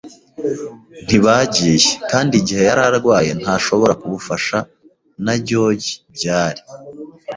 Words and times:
ntibagiye; 1.05 1.89
kandi 2.11 2.33
igihe 2.41 2.61
yari 2.69 2.81
arwaye 2.89 3.31
ntashobora 3.41 3.93
kubufasha, 4.01 4.57
na 5.25 5.33
George, 5.47 5.89
byari 6.15 6.61